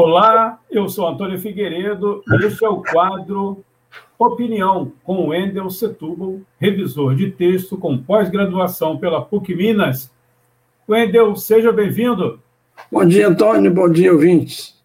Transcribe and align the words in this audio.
Olá, 0.00 0.60
eu 0.70 0.88
sou 0.88 1.08
Antônio 1.08 1.40
Figueiredo 1.40 2.22
e 2.28 2.46
este 2.46 2.64
é 2.64 2.68
o 2.68 2.84
quadro 2.84 3.64
Opinião 4.16 4.92
com 5.02 5.30
Wendel 5.30 5.68
Setúbal, 5.70 6.40
revisor 6.56 7.16
de 7.16 7.32
texto 7.32 7.76
com 7.76 7.98
pós-graduação 7.98 8.96
pela 8.96 9.24
PUC 9.24 9.56
Minas. 9.56 10.08
Wendel, 10.88 11.34
seja 11.34 11.72
bem-vindo. 11.72 12.40
Bom 12.92 13.04
dia, 13.04 13.26
Antônio. 13.26 13.74
Bom 13.74 13.90
dia, 13.90 14.12
ouvintes. 14.12 14.80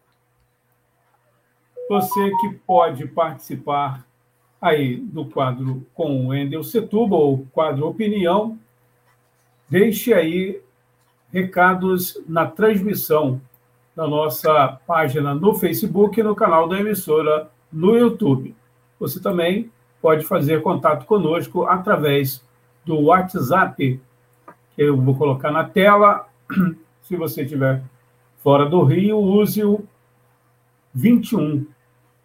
Você 1.87 2.31
que 2.41 2.55
pode 2.65 3.05
participar 3.05 4.03
aí 4.59 4.95
do 4.95 5.25
quadro 5.25 5.85
com 5.93 6.29
Wendel 6.29 6.63
Setúbal, 6.63 7.19
ou 7.19 7.47
quadro 7.51 7.87
Opinião, 7.87 8.57
deixe 9.69 10.11
aí 10.11 10.59
recados 11.31 12.19
na 12.27 12.47
transmissão 12.47 13.39
na 13.95 14.07
nossa 14.07 14.79
página 14.87 15.35
no 15.35 15.53
Facebook 15.53 16.19
e 16.19 16.23
no 16.23 16.35
canal 16.35 16.67
da 16.67 16.79
emissora 16.79 17.49
no 17.71 17.95
YouTube. 17.95 18.55
Você 18.99 19.19
também 19.19 19.71
pode 20.01 20.25
fazer 20.25 20.61
contato 20.61 21.05
conosco 21.05 21.65
através 21.65 22.43
do 22.85 22.99
WhatsApp, 22.99 23.99
que 24.75 24.81
eu 24.81 24.99
vou 24.99 25.15
colocar 25.15 25.51
na 25.51 25.63
tela. 25.63 26.27
Se 27.03 27.15
você 27.15 27.43
estiver 27.43 27.83
fora 28.37 28.65
do 28.65 28.83
Rio, 28.83 29.17
use 29.17 29.63
o 29.63 29.85
21 30.93 31.65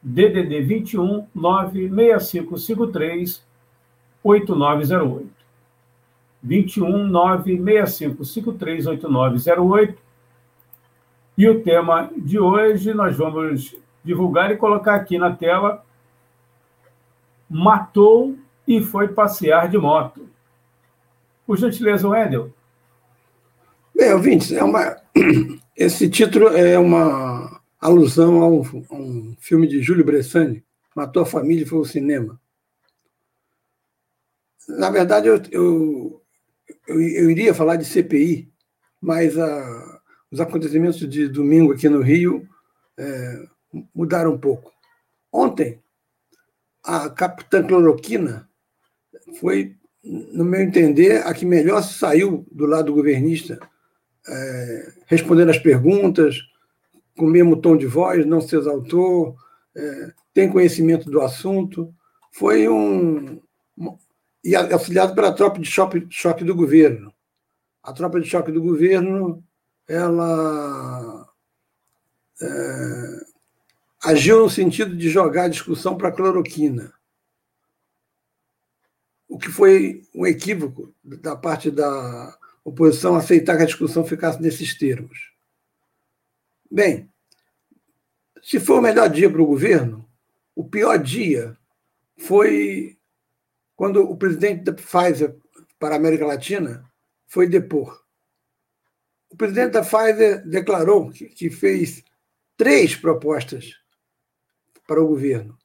DDD 0.03 0.63
21 0.63 1.27
96553 1.35 3.47
8908. 4.23 5.39
21 6.43 7.09
96553 7.09 8.87
8908 8.87 10.08
e 11.39 11.49
o 11.49 11.63
tema 11.63 12.11
de 12.17 12.37
hoje 12.37 12.93
nós 12.93 13.17
vamos 13.17 13.77
divulgar 14.05 14.51
e 14.51 14.57
colocar 14.57 14.97
aqui 14.97 15.17
na 15.17 15.37
tela. 15.37 15.87
Matou 17.49 18.37
e 18.67 18.83
foi 18.83 19.07
passear 19.07 19.69
de 19.69 19.79
moto. 19.79 20.29
Por 21.47 21.57
gentileza, 21.57 22.09
Wendel. 22.09 22.53
Bem, 23.95 24.13
ouvintes, 24.13 24.51
é 24.51 24.65
uma... 24.65 24.97
esse 25.77 26.11
título 26.11 26.49
é 26.49 26.77
uma 26.77 27.61
alusão 27.81 28.43
a 28.43 28.49
um, 28.49 28.63
a 28.91 28.95
um 28.97 29.37
filme 29.39 29.69
de 29.69 29.81
Júlio 29.81 30.05
Bressani, 30.05 30.65
Matou 30.95 31.23
a 31.23 31.27
Família 31.27 31.63
e 31.63 31.67
foi 31.67 31.79
ao 31.79 31.85
cinema. 31.85 32.41
Na 34.69 34.91
verdade, 34.91 35.29
eu, 35.29 35.41
eu, 35.53 36.23
eu, 36.89 37.01
eu 37.01 37.31
iria 37.31 37.55
falar 37.55 37.77
de 37.77 37.85
CPI, 37.85 38.51
mas 39.01 39.39
a, 39.39 39.98
os 40.31 40.41
acontecimentos 40.41 40.99
de 41.09 41.29
domingo 41.29 41.73
aqui 41.73 41.89
no 41.89 42.01
Rio 42.01 42.49
é, 42.99 43.47
mudaram 43.95 44.35
um 44.35 44.39
pouco. 44.39 44.73
Ontem, 45.33 45.81
a 46.85 47.09
capitã 47.11 47.67
cloroquina 47.67 48.49
foi, 49.39 49.77
no 50.03 50.45
meu 50.45 50.61
entender, 50.61 51.27
a 51.27 51.35
que 51.35 51.45
melhor 51.45 51.83
saiu 51.83 52.47
do 52.51 52.67
lado 52.67 52.93
governista, 52.93 53.59
é, 54.27 54.93
respondendo 55.07 55.51
as 55.51 55.59
perguntas, 55.59 56.39
com 57.17 57.27
o 57.27 57.31
mesmo 57.31 57.57
tom 57.57 57.77
de 57.77 57.87
voz, 57.87 58.25
não 58.25 58.41
se 58.41 58.57
exaltou, 58.57 59.37
é, 59.77 60.13
tem 60.33 60.51
conhecimento 60.51 61.11
do 61.11 61.21
assunto. 61.21 61.93
Foi 62.33 62.69
um. 62.69 63.41
E 64.45 64.55
auxiliado 64.55 65.15
pela 65.15 65.33
tropa 65.33 65.59
de 65.59 65.67
choque, 65.67 66.07
choque 66.09 66.45
do 66.45 66.55
governo. 66.55 67.13
A 67.83 67.93
tropa 67.93 68.21
de 68.21 68.29
choque 68.29 68.53
do 68.53 68.63
governo 68.63 69.43
ela 69.89 71.27
é, 72.41 73.27
agiu 74.05 74.43
no 74.43 74.51
sentido 74.51 74.95
de 74.95 75.09
jogar 75.09 75.45
a 75.45 75.49
discussão 75.49 75.97
para 75.97 76.09
a 76.09 76.13
cloroquina, 76.13 76.93
o 79.27 79.39
que 79.39 79.49
foi 79.49 80.07
um 80.15 80.27
equívoco 80.27 80.95
da 81.03 81.35
parte 81.35 81.71
da 81.71 82.39
oposição 82.65 83.17
aceitar 83.17 83.57
que 83.57 83.63
a 83.63 83.67
discussão 83.67 84.05
ficasse 84.05 84.41
nesses 84.41 84.77
termos. 84.77 85.33
Bem, 86.71 87.11
se 88.43 88.61
for 88.61 88.79
o 88.79 88.83
melhor 88.83 89.09
dia 89.09 89.31
para 89.31 89.43
o 89.43 89.47
governo, 89.47 90.09
o 90.55 90.65
pior 90.65 90.99
dia 90.99 91.57
foi 92.17 92.99
quando 93.75 94.03
o 94.03 94.17
presidente 94.17 94.65
da 94.65 94.73
Pfizer 94.73 95.37
para 95.79 95.95
a 95.95 95.99
América 95.99 96.27
Latina 96.27 96.85
foi 97.27 97.49
depor. 97.49 98.05
O 99.31 99.37
presidente 99.37 99.73
da 99.73 99.83
Pfizer 99.83 100.47
declarou 100.47 101.11
que, 101.11 101.27
que 101.27 101.51
fez 101.51 102.03
três 102.57 102.97
propostas 102.97 103.75
para 104.87 105.03
o 105.03 105.07
governo. 105.07 105.57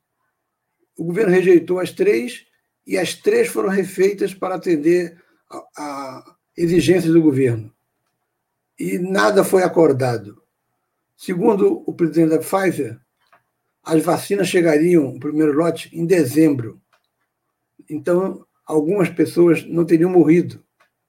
O 0.97 1.05
governo 1.05 1.31
rejeitou 1.31 1.79
as 1.79 1.91
três 1.91 2.45
e 2.85 2.97
as 2.97 3.15
três 3.15 3.47
foram 3.47 3.69
refeitas 3.69 4.33
para 4.33 4.55
atender 4.55 5.17
a, 5.49 5.57
a 5.77 6.35
exigências 6.55 7.13
do 7.13 7.21
governo. 7.21 7.73
E 8.77 8.99
nada 8.99 9.43
foi 9.43 9.63
acordado. 9.63 10.41
Segundo 11.15 11.83
o 11.85 11.93
presidente 11.93 12.31
da 12.31 12.39
Pfizer, 12.39 12.99
as 13.83 14.03
vacinas 14.03 14.47
chegariam, 14.47 15.07
o 15.07 15.19
primeiro 15.19 15.53
lote, 15.53 15.89
em 15.93 16.05
dezembro. 16.05 16.81
Então, 17.89 18.45
algumas 18.65 19.09
pessoas 19.09 19.65
não 19.65 19.85
teriam 19.85 20.09
morrido. 20.09 20.63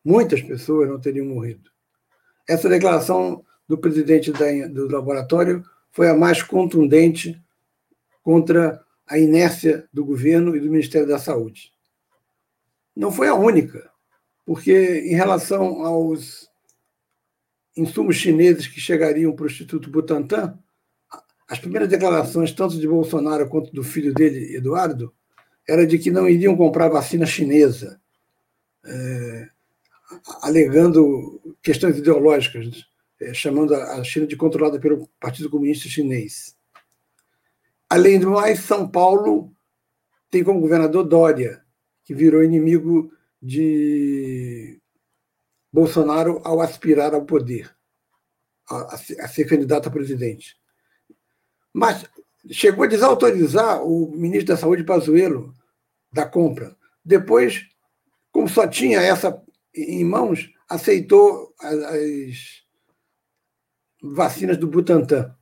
Muitas 0.04 0.43
pessoas 0.43 0.88
não 0.88 1.00
teriam 1.00 1.26
morrido. 1.26 1.70
Essa 2.47 2.69
declaração 2.69 3.44
do 3.66 3.78
presidente 3.78 4.31
do 4.32 4.88
laboratório 4.88 5.65
foi 5.91 6.09
a 6.09 6.15
mais 6.15 6.43
contundente 6.43 7.41
contra 8.22 8.82
a 9.06 9.19
inércia 9.19 9.88
do 9.93 10.05
governo 10.05 10.56
e 10.56 10.60
do 10.60 10.71
Ministério 10.71 11.06
da 11.06 11.19
Saúde. 11.19 11.72
Não 12.97 13.10
foi 13.10 13.28
a 13.28 13.34
única, 13.34 13.91
porque 14.44 15.00
em 15.06 15.15
relação 15.15 15.84
aos 15.84 16.49
insumos 17.77 18.16
chineses 18.16 18.66
que 18.66 18.81
chegariam 18.81 19.34
para 19.34 19.44
o 19.44 19.49
Instituto 19.49 19.91
Butantan, 19.91 20.59
as 21.49 21.59
primeiras 21.59 21.88
declarações, 21.88 22.53
tanto 22.53 22.78
de 22.78 22.88
Bolsonaro 22.88 23.49
quanto 23.49 23.72
do 23.72 23.82
filho 23.82 24.15
dele, 24.15 24.56
Eduardo, 24.56 25.12
era 25.69 25.87
de 25.87 25.99
que 25.99 26.11
não 26.11 26.28
iriam 26.28 26.56
comprar 26.56 26.88
vacina 26.88 27.26
chinesa. 27.26 28.00
É, 28.84 29.49
alegando 30.42 31.41
questões 31.62 31.98
ideológicas, 31.98 32.84
é, 33.20 33.32
chamando 33.32 33.75
a 33.75 34.02
China 34.04 34.26
de 34.26 34.36
controlada 34.36 34.78
pelo 34.78 35.08
Partido 35.20 35.50
Comunista 35.50 35.88
Chinês. 35.88 36.56
Além 37.88 38.19
do 38.19 38.30
mais, 38.30 38.60
São 38.60 38.88
Paulo 38.88 39.54
tem 40.30 40.42
como 40.42 40.60
governador 40.60 41.04
Dória, 41.04 41.62
que 42.02 42.14
virou 42.14 42.42
inimigo 42.42 43.12
de 43.41 44.80
Bolsonaro 45.72 46.41
ao 46.44 46.60
aspirar 46.60 47.14
ao 47.14 47.25
poder, 47.25 47.75
a, 48.69 48.94
a 48.94 49.28
ser 49.28 49.44
candidato 49.44 49.88
a 49.88 49.92
presidente. 49.92 50.56
Mas 51.72 52.05
chegou 52.50 52.84
a 52.84 52.88
desautorizar 52.88 53.82
o 53.82 54.11
ministro 54.11 54.55
da 54.55 54.56
Saúde, 54.56 54.84
Pazuello, 54.84 55.55
da 56.12 56.26
compra. 56.26 56.76
Depois, 57.05 57.66
como 58.31 58.49
só 58.49 58.66
tinha 58.66 59.00
essa 59.00 59.43
em 59.75 60.05
mãos, 60.05 60.50
aceitou 60.69 61.55
as 61.61 62.65
vacinas 64.03 64.56
do 64.56 64.67
Butantan. 64.67 65.35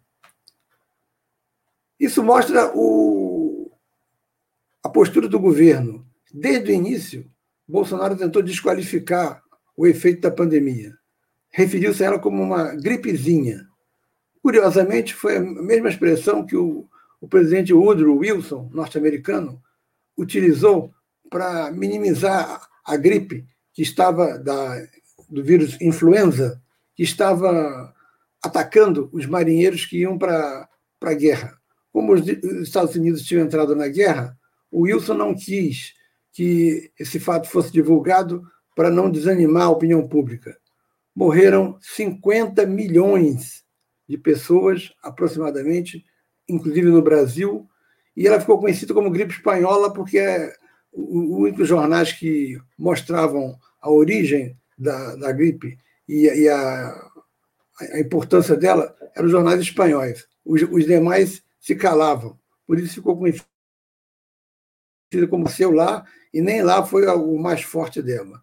Isso 1.99 2.23
mostra 2.23 2.73
o, 2.75 3.70
a 4.82 4.88
postura 4.88 5.29
do 5.29 5.38
governo. 5.38 6.06
Desde 6.32 6.70
o 6.70 6.75
início, 6.75 7.31
Bolsonaro 7.69 8.17
tentou 8.17 8.43
desqualificar 8.43 9.43
o 9.76 9.87
efeito 9.87 10.23
da 10.23 10.31
pandemia. 10.31 10.96
Referiu-se 11.50 12.02
a 12.02 12.06
ela 12.06 12.19
como 12.19 12.43
uma 12.43 12.75
gripezinha. 12.75 13.69
Curiosamente, 14.43 15.14
foi 15.14 15.37
a 15.37 15.40
mesma 15.40 15.88
expressão 15.88 16.44
que 16.44 16.56
o, 16.56 16.88
o 17.20 17.29
presidente 17.29 17.73
Woodrow 17.73 18.17
Wilson, 18.17 18.69
norte-americano, 18.73 19.62
utilizou 20.17 20.93
para 21.31 21.70
minimizar 21.70 22.69
a 22.84 22.96
gripe 22.96 23.46
que 23.72 23.82
estava 23.82 24.38
da, 24.38 24.76
do 25.28 25.42
vírus 25.42 25.80
influenza, 25.80 26.60
que 26.94 27.02
estava 27.02 27.92
atacando 28.42 29.08
os 29.12 29.26
marinheiros 29.26 29.86
que 29.86 29.98
iam 29.98 30.19
para 30.19 30.69
a 31.00 31.14
guerra. 31.14 31.56
como 31.92 32.12
os 32.12 32.26
Estados 32.26 32.94
Unidos 32.94 33.22
tinham 33.22 33.44
entrado 33.44 33.76
na 33.76 33.88
guerra, 33.88 34.36
o 34.70 34.82
Wilson 34.82 35.14
não 35.14 35.34
quis 35.34 35.92
que 36.32 36.90
esse 36.98 37.20
fato 37.20 37.48
fosse 37.48 37.70
divulgado 37.70 38.42
para 38.74 38.90
não 38.90 39.10
desanimar 39.10 39.64
a 39.64 39.70
opinião 39.70 40.08
pública. 40.08 40.56
Morreram 41.14 41.78
50 41.80 42.64
milhões 42.64 43.62
de 44.08 44.16
pessoas, 44.16 44.92
aproximadamente, 45.02 46.04
inclusive 46.48 46.88
no 46.88 47.02
Brasil, 47.02 47.69
e 48.16 48.26
ela 48.26 48.40
ficou 48.40 48.58
conhecida 48.58 48.94
como 48.94 49.10
gripe 49.10 49.32
espanhola 49.32 49.92
porque 49.92 50.19
é 50.19 50.52
os 50.92 51.38
únicos 51.38 51.66
jornais 51.66 52.12
que 52.12 52.60
mostravam 52.78 53.58
a 53.80 53.90
origem 53.90 54.56
da, 54.76 55.16
da 55.16 55.32
gripe 55.32 55.78
e, 56.08 56.26
e 56.26 56.48
a, 56.48 57.10
a, 57.94 58.00
importância 58.00 58.56
dela 58.56 58.94
eram 59.14 59.26
os 59.26 59.32
jornais 59.32 59.60
espanhóis. 59.60 60.26
Os, 60.44 60.62
os 60.62 60.84
demais 60.84 61.42
se 61.60 61.74
calavam. 61.74 62.38
Por 62.66 62.78
isso 62.78 62.94
ficou 62.94 63.16
conhecida 63.16 63.46
como 65.28 65.48
seu 65.48 65.70
lá, 65.70 66.06
e 66.32 66.40
nem 66.40 66.62
lá 66.62 66.84
foi 66.84 67.06
o 67.06 67.38
mais 67.38 67.62
forte 67.62 68.00
dela. 68.00 68.42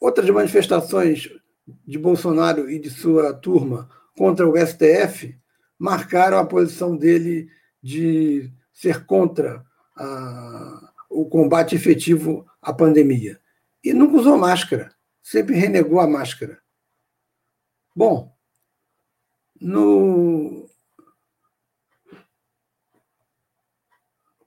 Outras 0.00 0.28
manifestações 0.30 1.28
de 1.86 1.98
Bolsonaro 1.98 2.70
e 2.70 2.78
de 2.78 2.90
sua 2.90 3.34
turma 3.34 3.90
contra 4.16 4.48
o 4.48 4.54
STF 4.56 5.36
marcaram 5.78 6.38
a 6.38 6.46
posição 6.46 6.96
dele 6.96 7.48
de 7.82 8.52
ser 8.72 9.06
contra 9.06 9.64
a, 9.98 10.92
o 11.10 11.26
combate 11.26 11.74
efetivo 11.74 12.46
à 12.62 12.72
pandemia. 12.72 13.40
E 13.82 13.92
nunca 13.92 14.16
usou 14.16 14.38
máscara, 14.38 14.94
sempre 15.22 15.54
renegou 15.54 16.00
a 16.00 16.06
máscara. 16.06 16.60
Bom, 17.94 18.32
no... 19.60 20.68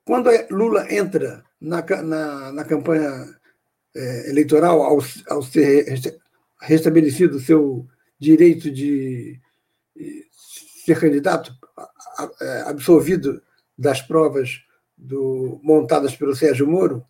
quando 0.05 0.29
Lula 0.49 0.91
entra 0.93 1.43
na, 1.59 1.81
na, 2.01 2.51
na 2.51 2.65
campanha 2.65 3.39
é, 3.95 4.29
eleitoral, 4.29 4.81
ao, 4.81 4.99
ao 5.27 5.43
ser 5.43 5.85
restabelecido 6.61 7.37
o 7.37 7.41
seu 7.41 7.87
direito 8.19 8.71
de 8.71 9.39
ser 10.85 10.99
candidato, 10.99 11.55
é, 12.41 12.61
absolvido 12.61 13.41
das 13.77 14.01
provas 14.01 14.63
do, 15.01 15.59
montadas 15.63 16.15
pelo 16.15 16.35
Sérgio 16.35 16.67
Moro, 16.67 17.03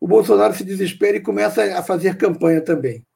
o 0.00 0.08
Bolsonaro 0.08 0.54
se 0.54 0.64
desespera 0.64 1.16
e 1.16 1.22
começa 1.22 1.78
a 1.78 1.82
fazer 1.82 2.16
campanha 2.16 2.60
também. 2.60 3.06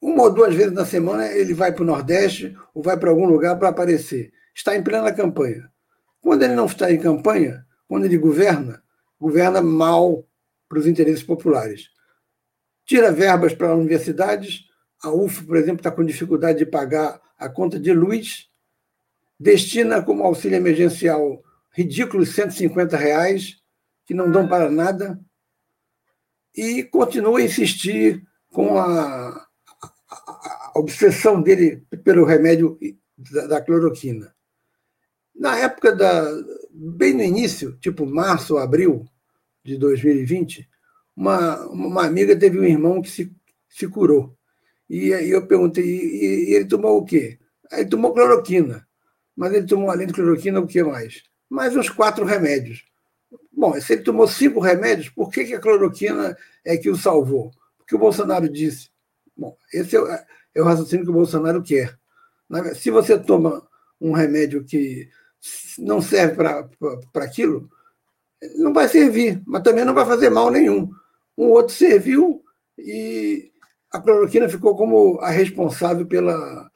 Uma 0.00 0.24
ou 0.24 0.34
duas 0.34 0.54
vezes 0.54 0.72
na 0.72 0.84
semana 0.84 1.26
ele 1.32 1.54
vai 1.54 1.72
para 1.72 1.82
o 1.82 1.86
Nordeste 1.86 2.56
ou 2.74 2.82
vai 2.82 2.98
para 2.98 3.08
algum 3.08 3.24
lugar 3.24 3.58
para 3.58 3.70
aparecer. 3.70 4.32
Está 4.54 4.76
em 4.76 4.82
plena 4.82 5.12
campanha. 5.12 5.70
Quando 6.20 6.42
ele 6.42 6.54
não 6.54 6.66
está 6.66 6.92
em 6.92 7.00
campanha, 7.00 7.66
quando 7.88 8.04
ele 8.04 8.18
governa, 8.18 8.82
governa 9.18 9.62
mal 9.62 10.26
para 10.68 10.78
os 10.78 10.86
interesses 10.86 11.22
populares. 11.22 11.88
Tira 12.84 13.10
verbas 13.10 13.54
para 13.54 13.74
universidades, 13.74 14.66
a 15.02 15.10
UF, 15.10 15.44
por 15.44 15.56
exemplo, 15.56 15.80
está 15.80 15.90
com 15.90 16.04
dificuldade 16.04 16.58
de 16.58 16.66
pagar 16.66 17.20
a 17.38 17.48
conta 17.48 17.78
de 17.78 17.92
luz, 17.92 18.48
destina 19.38 20.02
como 20.02 20.22
auxílio 20.22 20.56
emergencial 20.56 21.42
ridículos 21.74 22.34
150 22.34 22.96
reais, 22.96 23.60
que 24.06 24.14
não 24.14 24.30
dão 24.30 24.46
para 24.48 24.70
nada, 24.70 25.20
e 26.56 26.84
continua 26.84 27.40
a 27.40 27.42
insistir 27.42 28.22
com 28.52 28.78
a, 28.78 29.28
a, 29.28 30.72
obsessão 30.76 31.42
dele 31.42 31.84
pelo 32.04 32.24
remédio 32.24 32.78
da, 33.16 33.46
da, 33.48 33.60
cloroquina. 33.60 34.32
Na 35.34 35.58
época 35.58 35.92
da. 35.92 36.24
bem 36.70 37.12
no 37.12 37.22
início, 37.22 37.76
tipo 37.78 38.06
março 38.06 38.56
abril 38.56 39.04
de 39.64 39.76
2020, 39.76 40.68
uma, 41.16 41.66
uma 41.66 42.06
amiga 42.06 42.38
teve 42.38 42.60
um 42.60 42.64
irmão 42.64 43.02
que 43.02 43.10
se, 43.10 43.34
se 43.68 43.88
curou. 43.88 44.36
E 44.88 45.08
eu 45.08 45.44
perguntei, 45.44 45.84
e, 45.84 46.50
e 46.50 46.54
ele 46.54 46.66
tomou 46.66 46.98
o 46.98 47.04
quê? 47.04 47.40
Ele 47.72 47.86
tomou 47.86 48.14
cloroquina. 48.14 48.86
Mas 49.34 49.52
ele 49.52 49.66
tomou, 49.66 49.90
além 49.90 50.06
de 50.06 50.12
cloroquina, 50.12 50.60
o 50.60 50.66
que 50.68 50.84
mais? 50.84 51.24
Mais 51.54 51.76
uns 51.76 51.88
quatro 51.88 52.24
remédios. 52.24 52.84
Bom, 53.52 53.80
se 53.80 53.92
ele 53.92 54.02
tomou 54.02 54.26
cinco 54.26 54.58
remédios, 54.58 55.08
por 55.08 55.30
que, 55.30 55.44
que 55.44 55.54
a 55.54 55.60
cloroquina 55.60 56.36
é 56.64 56.76
que 56.76 56.90
o 56.90 56.96
salvou? 56.96 57.52
Porque 57.78 57.94
o 57.94 57.98
Bolsonaro 57.98 58.48
disse. 58.48 58.90
Bom, 59.36 59.56
esse 59.72 59.94
é 59.94 60.00
o, 60.00 60.08
é 60.08 60.60
o 60.60 60.64
raciocínio 60.64 61.04
que 61.04 61.12
o 61.12 61.14
Bolsonaro 61.14 61.62
quer. 61.62 61.96
Se 62.74 62.90
você 62.90 63.16
toma 63.16 63.64
um 64.00 64.10
remédio 64.10 64.64
que 64.64 65.08
não 65.78 66.02
serve 66.02 66.34
para 66.34 67.24
aquilo, 67.24 67.70
não 68.56 68.72
vai 68.72 68.88
servir, 68.88 69.40
mas 69.46 69.62
também 69.62 69.84
não 69.84 69.94
vai 69.94 70.06
fazer 70.06 70.30
mal 70.30 70.50
nenhum. 70.50 70.90
Um 71.38 71.50
outro 71.50 71.72
serviu 71.72 72.44
e 72.76 73.52
a 73.92 74.00
cloroquina 74.00 74.48
ficou 74.48 74.76
como 74.76 75.20
a 75.20 75.30
responsável 75.30 76.04
pela 76.04 76.68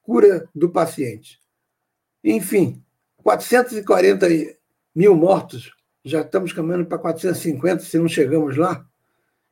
cura 0.00 0.48
do 0.54 0.70
paciente. 0.70 1.42
Enfim, 2.24 2.81
440 3.22 4.26
mil 4.94 5.14
mortos, 5.14 5.72
já 6.04 6.20
estamos 6.20 6.52
caminhando 6.52 6.86
para 6.86 6.98
450, 6.98 7.82
se 7.82 7.98
não 7.98 8.08
chegamos 8.08 8.56
lá. 8.56 8.84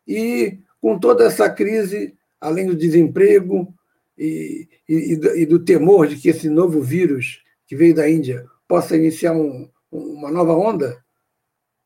E 0.07 0.59
com 0.81 0.99
toda 0.99 1.25
essa 1.25 1.49
crise, 1.49 2.17
além 2.41 2.67
do 2.67 2.77
desemprego 2.77 3.73
e, 4.19 4.69
e, 4.89 5.13
e 5.37 5.47
do 5.47 5.59
temor 5.59 6.07
de 6.07 6.17
que 6.17 6.29
esse 6.29 6.49
novo 6.49 6.81
vírus 6.81 7.43
que 7.67 7.77
veio 7.77 7.95
da 7.95 8.09
Índia 8.09 8.45
possa 8.67 8.97
iniciar 8.97 9.33
um, 9.33 9.71
uma 9.91 10.31
nova 10.31 10.53
onda, 10.53 11.03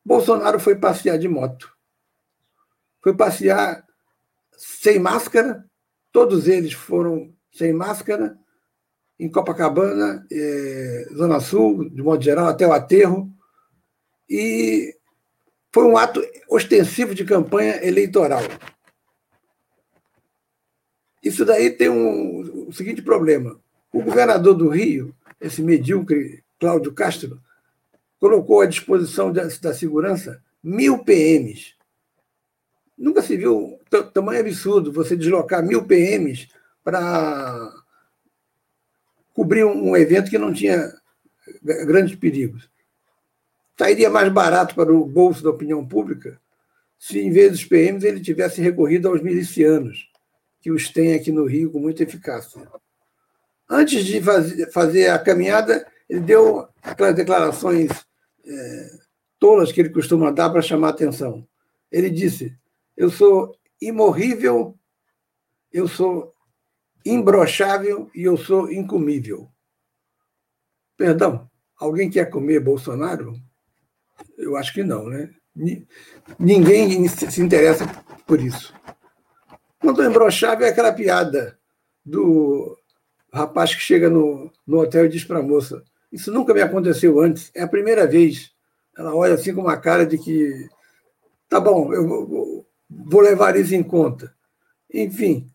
Bolsonaro 0.04 0.58
foi 0.58 0.76
passear 0.76 1.18
de 1.18 1.28
moto. 1.28 1.72
Foi 3.02 3.14
passear 3.14 3.84
sem 4.56 4.98
máscara, 4.98 5.64
todos 6.12 6.48
eles 6.48 6.72
foram 6.72 7.34
sem 7.52 7.72
máscara, 7.72 8.38
em 9.18 9.28
Copacabana, 9.28 10.26
eh, 10.30 11.06
Zona 11.14 11.40
Sul, 11.40 11.88
de 11.88 12.02
modo 12.02 12.22
geral, 12.22 12.46
até 12.46 12.66
o 12.66 12.72
aterro. 12.72 13.30
E 14.28 14.94
foi 15.72 15.84
um 15.84 15.96
ato 15.96 16.22
ostensivo 16.48 17.14
de 17.14 17.24
campanha 17.24 17.84
eleitoral. 17.84 18.42
Isso 21.22 21.44
daí 21.44 21.70
tem 21.70 21.88
um, 21.88 22.68
o 22.68 22.72
seguinte 22.72 23.00
problema. 23.00 23.58
O 23.92 24.02
governador 24.02 24.54
do 24.54 24.68
Rio, 24.68 25.14
esse 25.40 25.62
medíocre 25.62 26.42
Cláudio 26.58 26.92
Castro, 26.92 27.40
colocou 28.18 28.60
à 28.60 28.66
disposição 28.66 29.32
da, 29.32 29.44
da 29.44 29.74
segurança 29.74 30.42
mil 30.62 31.04
PMs. 31.04 31.74
Nunca 32.96 33.22
se 33.22 33.36
viu 33.36 33.78
tamanho 34.12 34.40
absurdo 34.40 34.92
você 34.92 35.16
deslocar 35.16 35.62
mil 35.62 35.84
PMs 35.84 36.48
para 36.82 37.83
cobrir 39.34 39.64
um 39.64 39.94
evento 39.94 40.30
que 40.30 40.38
não 40.38 40.52
tinha 40.52 40.90
grandes 41.62 42.16
perigos. 42.16 42.70
Sairia 43.76 44.08
mais 44.08 44.32
barato 44.32 44.74
para 44.74 44.92
o 44.92 45.04
bolso 45.04 45.42
da 45.42 45.50
opinião 45.50 45.86
pública 45.86 46.40
se, 46.98 47.20
em 47.20 47.30
vez 47.30 47.52
dos 47.52 47.64
PMs, 47.64 48.02
ele 48.02 48.18
tivesse 48.18 48.62
recorrido 48.62 49.08
aos 49.08 49.20
milicianos, 49.20 50.10
que 50.62 50.70
os 50.70 50.88
tem 50.88 51.12
aqui 51.14 51.30
no 51.30 51.44
Rio 51.44 51.70
com 51.70 51.78
muita 51.78 52.02
eficácia. 52.02 52.66
Antes 53.68 54.04
de 54.04 54.22
fazer 54.72 55.10
a 55.10 55.18
caminhada, 55.18 55.86
ele 56.08 56.20
deu 56.20 56.66
aquelas 56.82 57.14
declarações 57.14 57.90
é, 58.46 58.90
tolas 59.38 59.70
que 59.70 59.80
ele 59.82 59.90
costuma 59.90 60.30
dar 60.30 60.48
para 60.48 60.62
chamar 60.62 60.88
atenção. 60.88 61.46
Ele 61.92 62.08
disse: 62.08 62.56
Eu 62.96 63.10
sou 63.10 63.54
imorrível, 63.80 64.74
eu 65.70 65.86
sou 65.86 66.33
imbrochável 67.04 68.10
e 68.14 68.22
eu 68.22 68.36
sou 68.36 68.72
incomível. 68.72 69.48
Perdão, 70.96 71.50
alguém 71.76 72.10
quer 72.10 72.30
comer 72.30 72.60
Bolsonaro? 72.60 73.34
Eu 74.38 74.56
acho 74.56 74.72
que 74.72 74.82
não, 74.82 75.08
né? 75.08 75.30
Ninguém 76.38 77.06
se 77.08 77.40
interessa 77.40 77.86
por 78.26 78.40
isso. 78.40 78.74
Quanto 79.78 80.00
ao 80.00 80.10
imbrochável, 80.10 80.66
é 80.66 80.70
aquela 80.70 80.92
piada 80.92 81.58
do 82.04 82.76
rapaz 83.32 83.74
que 83.74 83.80
chega 83.80 84.08
no, 84.08 84.50
no 84.66 84.80
hotel 84.80 85.06
e 85.06 85.08
diz 85.08 85.24
para 85.24 85.40
a 85.40 85.42
moça: 85.42 85.82
isso 86.10 86.32
nunca 86.32 86.54
me 86.54 86.62
aconteceu 86.62 87.20
antes, 87.20 87.50
é 87.54 87.62
a 87.62 87.68
primeira 87.68 88.06
vez. 88.06 88.52
Ela 88.96 89.14
olha 89.14 89.34
assim 89.34 89.52
com 89.52 89.60
uma 89.60 89.76
cara 89.76 90.06
de 90.06 90.16
que, 90.16 90.68
tá 91.48 91.60
bom, 91.60 91.92
eu 91.92 92.64
vou 92.88 93.20
levar 93.20 93.56
isso 93.56 93.74
em 93.74 93.82
conta. 93.82 94.32
Enfim, 94.92 95.50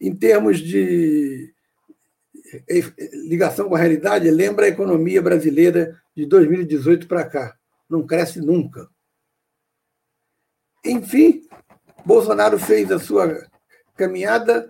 em 0.00 0.14
termos 0.14 0.58
de 0.58 1.52
ligação 3.26 3.68
com 3.68 3.74
a 3.74 3.78
realidade, 3.78 4.30
lembra 4.30 4.66
a 4.66 4.68
economia 4.68 5.20
brasileira 5.20 6.00
de 6.16 6.26
2018 6.26 7.06
para 7.06 7.24
cá. 7.24 7.56
Não 7.88 8.06
cresce 8.06 8.40
nunca. 8.40 8.88
Enfim, 10.84 11.42
Bolsonaro 12.04 12.58
fez 12.58 12.90
a 12.92 12.98
sua 12.98 13.46
caminhada 13.96 14.68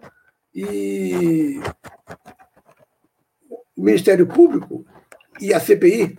e 0.54 1.61
Ministério 3.76 4.26
Público 4.26 4.87
e 5.40 5.52
a 5.52 5.59
CPI 5.59 6.16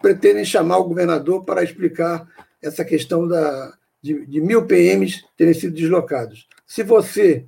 pretendem 0.00 0.44
chamar 0.44 0.78
o 0.78 0.84
governador 0.84 1.44
para 1.44 1.64
explicar 1.64 2.28
essa 2.62 2.84
questão 2.84 3.26
da, 3.26 3.76
de, 4.00 4.24
de 4.26 4.40
mil 4.40 4.66
PMs 4.66 5.24
terem 5.36 5.54
sido 5.54 5.74
deslocados. 5.74 6.46
Se 6.66 6.82
você 6.82 7.46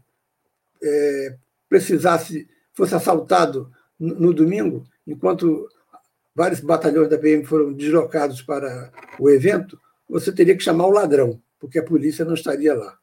é, 0.82 1.36
precisasse, 1.68 2.48
fosse 2.72 2.94
assaltado 2.94 3.70
no, 3.98 4.14
no 4.14 4.34
domingo, 4.34 4.86
enquanto 5.06 5.68
vários 6.34 6.60
batalhões 6.60 7.08
da 7.08 7.18
PM 7.18 7.44
foram 7.44 7.72
deslocados 7.72 8.42
para 8.42 8.92
o 9.18 9.30
evento, 9.30 9.80
você 10.08 10.30
teria 10.30 10.56
que 10.56 10.62
chamar 10.62 10.86
o 10.86 10.90
ladrão, 10.90 11.40
porque 11.58 11.78
a 11.78 11.84
polícia 11.84 12.24
não 12.24 12.34
estaria 12.34 12.74
lá. 12.74 12.98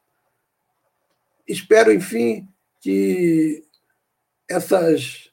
Espero, 1.48 1.92
enfim, 1.92 2.48
que 2.80 3.66
essas 4.48 5.32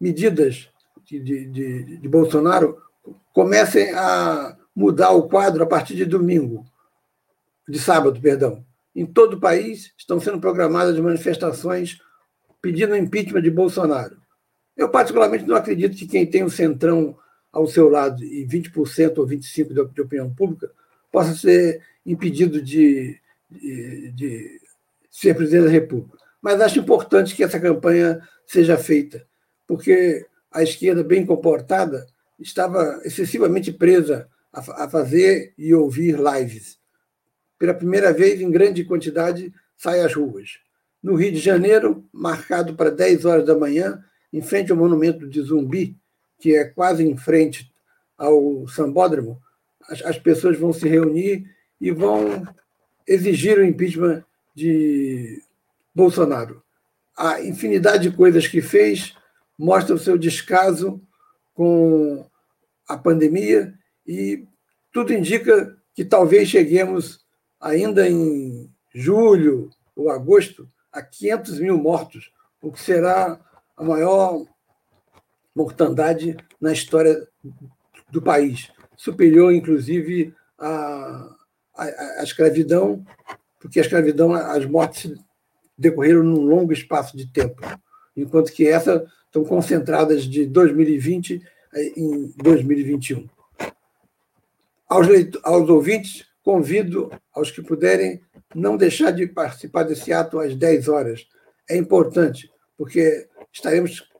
medidas 0.00 0.70
de, 1.04 1.18
de, 1.20 1.98
de, 1.98 2.08
Bolsonaro 2.08 2.80
comecem 3.32 3.92
a 3.94 4.56
mudar 4.74 5.10
o 5.10 5.28
quadro 5.28 5.64
a 5.64 5.66
partir 5.66 5.96
de 5.96 6.04
domingo, 6.04 6.64
de 7.68 7.78
sábado, 7.78 8.20
perdão. 8.20 8.64
Em 8.98 9.06
todo 9.06 9.34
o 9.34 9.40
país 9.40 9.92
estão 9.96 10.18
sendo 10.18 10.40
programadas 10.40 10.98
manifestações 10.98 12.00
pedindo 12.60 12.96
impeachment 12.96 13.42
de 13.42 13.50
Bolsonaro. 13.52 14.20
Eu, 14.76 14.88
particularmente, 14.88 15.46
não 15.46 15.54
acredito 15.54 15.96
que 15.96 16.08
quem 16.08 16.26
tem 16.26 16.42
o 16.42 16.50
centrão 16.50 17.16
ao 17.52 17.68
seu 17.68 17.88
lado 17.88 18.24
e 18.24 18.44
20% 18.44 19.18
ou 19.18 19.24
25% 19.24 19.92
de 19.92 20.00
opinião 20.00 20.34
pública 20.34 20.72
possa 21.12 21.32
ser 21.36 21.80
impedido 22.04 22.60
de, 22.60 23.16
de, 23.48 24.10
de 24.10 24.60
ser 25.08 25.36
presidente 25.36 25.66
da 25.66 25.70
República. 25.70 26.18
Mas 26.42 26.60
acho 26.60 26.80
importante 26.80 27.36
que 27.36 27.44
essa 27.44 27.60
campanha 27.60 28.20
seja 28.44 28.76
feita, 28.76 29.24
porque 29.64 30.26
a 30.50 30.60
esquerda, 30.60 31.04
bem 31.04 31.24
comportada, 31.24 32.04
estava 32.36 33.00
excessivamente 33.04 33.70
presa 33.70 34.28
a 34.52 34.88
fazer 34.88 35.54
e 35.56 35.72
ouvir 35.72 36.18
lives. 36.18 36.77
Pela 37.58 37.74
primeira 37.74 38.12
vez, 38.12 38.40
em 38.40 38.50
grande 38.50 38.84
quantidade, 38.84 39.52
sai 39.76 40.00
às 40.00 40.14
ruas. 40.14 40.58
No 41.02 41.14
Rio 41.14 41.32
de 41.32 41.38
Janeiro, 41.38 42.04
marcado 42.12 42.74
para 42.74 42.90
10 42.90 43.24
horas 43.24 43.46
da 43.46 43.56
manhã, 43.56 44.02
em 44.32 44.42
frente 44.42 44.70
ao 44.70 44.78
monumento 44.78 45.28
de 45.28 45.40
Zumbi, 45.40 45.96
que 46.38 46.54
é 46.54 46.64
quase 46.64 47.04
em 47.04 47.16
frente 47.16 47.70
ao 48.16 48.66
Sambódromo, 48.68 49.40
as, 49.88 50.02
as 50.02 50.18
pessoas 50.18 50.58
vão 50.58 50.72
se 50.72 50.88
reunir 50.88 51.46
e 51.80 51.90
vão 51.90 52.46
exigir 53.06 53.58
o 53.58 53.64
impeachment 53.64 54.24
de 54.54 55.42
Bolsonaro. 55.94 56.62
A 57.16 57.42
infinidade 57.42 58.10
de 58.10 58.16
coisas 58.16 58.46
que 58.46 58.60
fez 58.60 59.14
mostra 59.58 59.94
o 59.94 59.98
seu 59.98 60.18
descaso 60.18 61.00
com 61.54 62.24
a 62.86 62.96
pandemia 62.96 63.74
e 64.06 64.44
tudo 64.92 65.12
indica 65.12 65.76
que 65.94 66.04
talvez 66.04 66.48
cheguemos 66.48 67.20
ainda 67.60 68.08
em 68.08 68.70
julho 68.94 69.70
ou 69.94 70.10
agosto 70.10 70.68
a 70.92 71.02
500 71.02 71.60
mil 71.60 71.78
mortos, 71.78 72.32
o 72.62 72.72
que 72.72 72.80
será 72.80 73.38
a 73.76 73.84
maior 73.84 74.44
mortandade 75.54 76.36
na 76.60 76.72
história 76.72 77.26
do 78.10 78.22
país, 78.22 78.70
superior, 78.96 79.52
inclusive, 79.52 80.34
à, 80.58 81.36
escravidão, 82.22 83.04
porque 83.60 83.78
a 83.78 83.82
escravidão, 83.82 84.34
as 84.34 84.64
mortes 84.66 85.12
decorreram 85.76 86.22
num 86.22 86.42
longo 86.42 86.72
espaço 86.72 87.16
de 87.16 87.26
tempo, 87.26 87.60
enquanto 88.16 88.52
que 88.52 88.66
essa 88.66 89.06
estão 89.26 89.44
concentradas 89.44 90.24
de 90.24 90.46
2020 90.46 91.42
em 91.96 92.32
2021. 92.36 93.28
Aos, 94.88 95.06
aos 95.42 95.68
ouvintes, 95.68 96.24
convido 96.48 97.10
aos 97.30 97.50
que 97.50 97.60
puderem 97.60 98.22
não 98.54 98.74
deixar 98.74 99.10
de 99.10 99.26
participar 99.26 99.82
desse 99.82 100.14
ato 100.14 100.40
às 100.40 100.56
10 100.56 100.88
horas. 100.88 101.28
É 101.68 101.76
importante, 101.76 102.50
porque 102.74 103.28
estaremos 103.52 104.10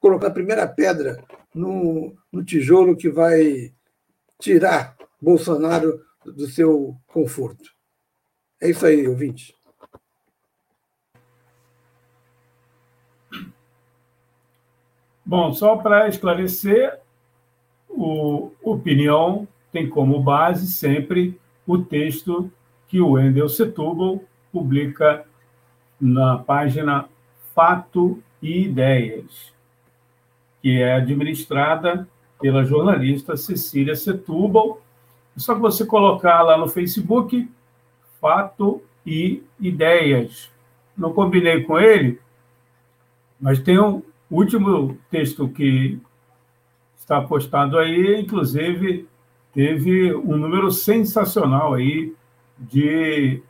colocando 0.00 0.30
a 0.30 0.34
primeira 0.34 0.66
pedra 0.66 1.22
no, 1.54 2.16
no 2.32 2.42
tijolo 2.42 2.96
que 2.96 3.10
vai 3.10 3.74
tirar 4.40 4.96
Bolsonaro 5.20 6.02
do 6.24 6.46
seu 6.46 6.96
conforto. 7.08 7.70
É 8.58 8.70
isso 8.70 8.86
aí, 8.86 9.06
ouvintes. 9.06 9.52
Bom, 15.26 15.52
só 15.52 15.76
para 15.76 16.08
esclarecer, 16.08 16.98
o 17.86 18.50
Opinião 18.62 19.46
tem 19.72 19.88
como 19.88 20.22
base 20.22 20.66
sempre 20.66 21.40
o 21.66 21.78
texto 21.78 22.50
que 22.88 23.00
o 23.00 23.12
Wendel 23.12 23.48
Setúbal 23.48 24.22
publica 24.52 25.24
na 26.00 26.38
página 26.38 27.08
Fato 27.54 28.22
e 28.42 28.64
Ideias, 28.64 29.52
que 30.60 30.80
é 30.80 30.94
administrada 30.94 32.06
pela 32.40 32.64
jornalista 32.64 33.36
Cecília 33.36 33.96
Setúbal. 33.96 34.80
É 35.36 35.40
só 35.40 35.54
você 35.54 35.86
colocar 35.86 36.42
lá 36.42 36.58
no 36.58 36.68
Facebook 36.68 37.50
Fato 38.20 38.82
e 39.06 39.42
Ideias. 39.58 40.50
Não 40.96 41.12
combinei 41.12 41.62
com 41.62 41.78
ele, 41.78 42.20
mas 43.40 43.58
tem 43.58 43.78
um, 43.78 44.02
último 44.32 44.98
texto 45.10 45.46
que 45.46 46.00
está 46.96 47.20
postado 47.20 47.78
aí, 47.78 48.18
inclusive, 48.18 49.06
teve 49.52 50.14
um 50.14 50.36
número 50.36 50.70
sensacional 50.70 51.74
aí 51.74 52.14
de 52.58 53.42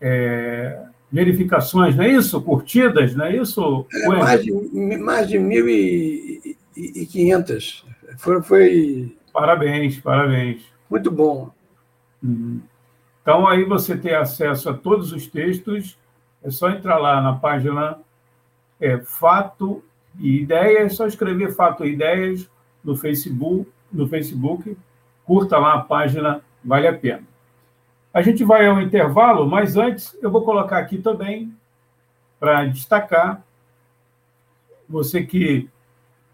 é, 0.00 0.80
verificações, 1.10 1.96
não 1.96 2.04
é 2.04 2.10
isso? 2.10 2.40
Curtidas, 2.40 3.12
não 3.14 3.24
é 3.24 3.36
isso? 3.36 3.84
É, 3.92 4.06
mais, 4.08 4.44
de, 4.44 4.52
mais 4.98 5.28
de 5.28 5.38
1.500. 5.38 7.84
Foi, 8.18 8.40
foi... 8.42 9.16
Parabéns, 9.32 9.98
parabéns. 9.98 10.62
Muito 10.88 11.10
bom. 11.10 11.50
Uhum. 12.22 12.60
Então, 13.22 13.46
aí 13.46 13.64
você 13.64 13.96
tem 13.96 14.14
acesso 14.14 14.68
a 14.70 14.74
todos 14.74 15.12
os 15.12 15.26
textos, 15.26 15.98
é 16.42 16.50
só 16.50 16.70
entrar 16.70 16.96
lá 16.98 17.20
na 17.20 17.34
página 17.34 17.98
é, 18.80 18.98
Fato 18.98 19.84
e 20.18 20.40
ideias, 20.40 20.82
é 20.84 20.88
só 20.88 21.06
escrever 21.06 21.54
Fato 21.54 21.84
e 21.84 21.92
Ideias 21.92 22.50
no 22.82 22.96
Facebook, 22.96 23.70
no 23.92 24.08
Facebook, 24.08 24.76
curta 25.30 25.58
lá 25.58 25.74
a 25.74 25.80
página, 25.80 26.42
vale 26.64 26.88
a 26.88 26.92
pena. 26.92 27.22
A 28.12 28.20
gente 28.20 28.42
vai 28.42 28.66
ao 28.66 28.82
intervalo, 28.82 29.46
mas 29.46 29.76
antes 29.76 30.18
eu 30.20 30.28
vou 30.28 30.44
colocar 30.44 30.78
aqui 30.78 30.98
também, 30.98 31.56
para 32.40 32.64
destacar, 32.64 33.40
você 34.88 35.22
que 35.22 35.70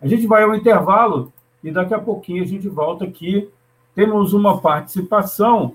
A 0.00 0.06
gente 0.06 0.26
vai 0.26 0.42
ao 0.42 0.54
intervalo 0.54 1.30
e 1.62 1.70
daqui 1.70 1.92
a 1.94 1.98
pouquinho 1.98 2.42
a 2.42 2.46
gente 2.46 2.68
volta 2.68 3.04
aqui. 3.04 3.48
Temos 3.94 4.32
uma 4.32 4.58
participação, 4.60 5.74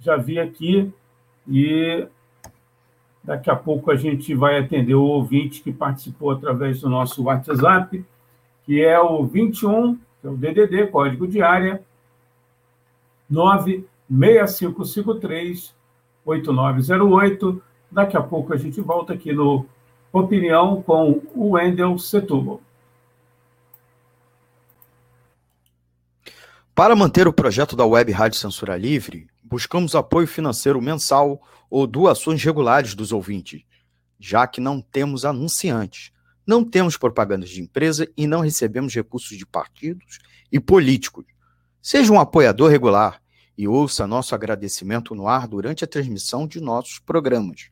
já 0.00 0.16
vi 0.16 0.38
aqui, 0.38 0.92
e 1.48 2.06
daqui 3.22 3.50
a 3.50 3.56
pouco 3.56 3.90
a 3.90 3.96
gente 3.96 4.34
vai 4.34 4.58
atender 4.58 4.94
o 4.94 5.04
ouvinte 5.04 5.62
que 5.62 5.72
participou 5.72 6.32
através 6.32 6.80
do 6.80 6.88
nosso 6.88 7.24
WhatsApp, 7.24 8.04
que 8.64 8.82
é 8.82 8.98
o 9.00 9.24
21, 9.24 9.94
que 9.94 10.26
é 10.26 10.30
o 10.30 10.36
DDD, 10.36 10.86
código 10.88 11.26
de 11.26 11.42
área 11.42 11.82
96553 13.30 15.74
8908. 16.24 17.62
Daqui 17.92 18.16
a 18.16 18.22
pouco 18.22 18.54
a 18.54 18.56
gente 18.56 18.80
volta 18.80 19.12
aqui 19.12 19.34
no 19.34 19.66
Opinião 20.10 20.82
com 20.82 21.20
o 21.34 21.50
Wendel 21.50 21.98
Setúbal. 21.98 22.58
Para 26.74 26.96
manter 26.96 27.28
o 27.28 27.34
projeto 27.34 27.76
da 27.76 27.84
Web 27.84 28.10
Rádio 28.10 28.38
Censura 28.38 28.78
Livre, 28.78 29.28
buscamos 29.42 29.94
apoio 29.94 30.26
financeiro 30.26 30.80
mensal 30.80 31.42
ou 31.68 31.86
doações 31.86 32.42
regulares 32.42 32.94
dos 32.94 33.12
ouvintes, 33.12 33.62
já 34.18 34.46
que 34.46 34.58
não 34.58 34.80
temos 34.80 35.26
anunciantes, 35.26 36.12
não 36.46 36.64
temos 36.64 36.96
propagandas 36.96 37.50
de 37.50 37.60
empresa 37.60 38.10
e 38.16 38.26
não 38.26 38.40
recebemos 38.40 38.94
recursos 38.94 39.36
de 39.36 39.44
partidos 39.44 40.18
e 40.50 40.58
políticos. 40.58 41.26
Seja 41.82 42.10
um 42.10 42.18
apoiador 42.18 42.70
regular 42.70 43.20
e 43.56 43.68
ouça 43.68 44.06
nosso 44.06 44.34
agradecimento 44.34 45.14
no 45.14 45.28
ar 45.28 45.46
durante 45.46 45.84
a 45.84 45.86
transmissão 45.86 46.46
de 46.46 46.58
nossos 46.58 46.98
programas. 46.98 47.71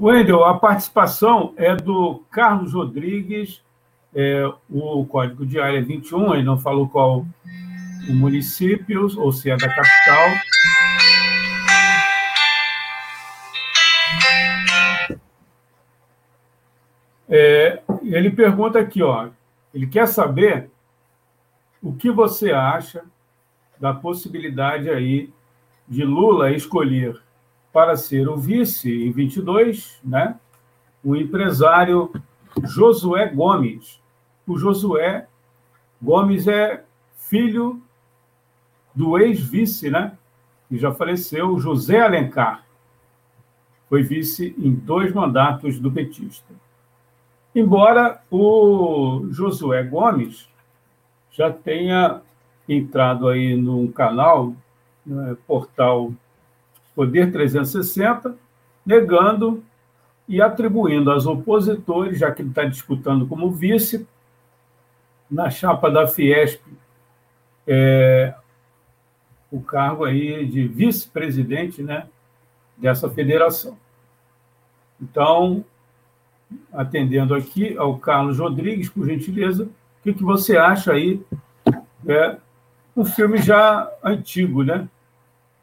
Wendel, 0.00 0.44
a 0.44 0.58
participação 0.58 1.52
é 1.58 1.76
do 1.76 2.24
Carlos 2.30 2.72
Rodrigues, 2.72 3.62
é, 4.14 4.50
o 4.70 5.04
código 5.04 5.44
de 5.44 5.60
área 5.60 5.84
21, 5.84 6.34
ele 6.36 6.42
não 6.42 6.58
falou 6.58 6.88
qual 6.88 7.26
o 8.08 8.14
município, 8.14 9.08
ou 9.20 9.30
se 9.30 9.50
é 9.50 9.56
da 9.58 9.68
capital. 9.68 10.28
É, 17.28 17.82
ele 18.02 18.30
pergunta 18.30 18.78
aqui, 18.78 19.02
ó, 19.02 19.28
ele 19.74 19.86
quer 19.86 20.08
saber 20.08 20.70
o 21.82 21.92
que 21.92 22.10
você 22.10 22.52
acha 22.52 23.04
da 23.78 23.92
possibilidade 23.92 24.88
aí 24.88 25.30
de 25.86 26.04
Lula 26.04 26.52
escolher 26.52 27.20
para 27.72 27.96
ser 27.96 28.28
o 28.28 28.36
vice 28.36 29.04
em 29.04 29.12
22, 29.12 30.00
né? 30.02 30.38
O 31.02 31.16
empresário 31.16 32.12
Josué 32.64 33.28
Gomes. 33.28 34.00
O 34.46 34.58
Josué 34.58 35.26
Gomes 36.02 36.48
é 36.48 36.84
filho 37.16 37.80
do 38.94 39.18
ex-vice, 39.18 39.90
né? 39.90 40.16
Que 40.68 40.78
já 40.78 40.92
faleceu, 40.92 41.58
José 41.58 42.00
Alencar. 42.00 42.64
Foi 43.88 44.02
vice 44.02 44.54
em 44.58 44.72
dois 44.72 45.12
mandatos 45.12 45.78
do 45.78 45.90
petista. 45.90 46.54
Embora 47.54 48.22
o 48.30 49.26
Josué 49.30 49.82
Gomes 49.82 50.48
já 51.32 51.52
tenha 51.52 52.22
entrado 52.68 53.28
aí 53.28 53.56
num 53.56 53.90
canal, 53.90 54.54
né, 55.04 55.36
portal 55.46 56.12
Poder 57.00 57.32
360, 57.32 58.36
negando 58.84 59.64
e 60.28 60.42
atribuindo 60.42 61.10
aos 61.10 61.24
opositores, 61.24 62.18
já 62.18 62.30
que 62.30 62.42
ele 62.42 62.50
está 62.50 62.62
disputando 62.66 63.26
como 63.26 63.50
vice, 63.50 64.06
na 65.30 65.48
chapa 65.48 65.90
da 65.90 66.06
Fiesp, 66.06 66.60
é, 67.66 68.34
o 69.50 69.62
cargo 69.62 70.04
aí 70.04 70.44
de 70.44 70.68
vice-presidente 70.68 71.82
né, 71.82 72.06
dessa 72.76 73.08
federação. 73.08 73.78
Então, 75.00 75.64
atendendo 76.70 77.34
aqui 77.34 77.78
ao 77.78 77.96
Carlos 77.96 78.38
Rodrigues, 78.38 78.90
por 78.90 79.06
gentileza, 79.06 79.64
o 79.64 80.02
que, 80.02 80.12
que 80.12 80.22
você 80.22 80.58
acha 80.58 80.92
aí? 80.92 81.24
É 82.06 82.36
um 82.94 83.06
filme 83.06 83.38
já 83.38 83.90
antigo, 84.04 84.62
né? 84.62 84.86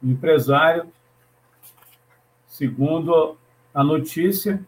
Um 0.01 0.09
empresário 0.09 0.91
segundo 2.57 3.37
a 3.73 3.83
notícia, 3.83 4.59